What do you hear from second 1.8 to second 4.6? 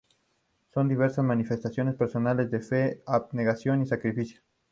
personales de fe, abnegación o sacrificio.